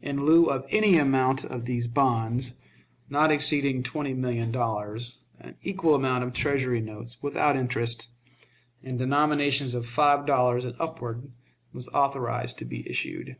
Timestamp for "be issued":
12.64-13.36